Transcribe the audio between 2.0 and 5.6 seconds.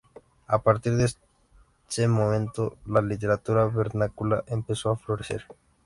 momento, la literatura vernácula empezó a florecer.